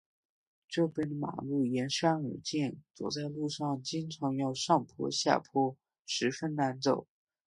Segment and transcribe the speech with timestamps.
[0.67, 5.75] 这边的马路沿山而建，走在路上经常要上坡下坡，
[6.07, 7.05] 十分难走。